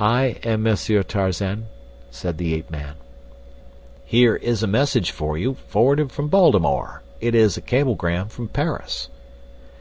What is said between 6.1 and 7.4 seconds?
from Baltimore; it